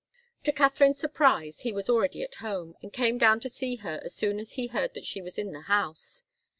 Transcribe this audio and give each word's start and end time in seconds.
To 0.45 0.51
Katharine's 0.51 0.97
surprise, 0.97 1.59
he 1.59 1.71
was 1.71 1.87
already 1.87 2.23
at 2.23 2.33
home, 2.41 2.73
and 2.81 2.91
came 2.91 3.19
down 3.19 3.39
to 3.41 3.49
see 3.49 3.75
her 3.85 4.01
as 4.03 4.15
soon 4.15 4.39
as 4.39 4.53
he 4.53 4.65
heard 4.65 4.95
that 4.95 5.05
she 5.05 5.21
was 5.21 5.37
in 5.37 5.51
the 5.51 5.61
house. 5.61 6.23